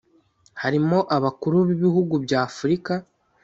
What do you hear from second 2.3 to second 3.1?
Afurika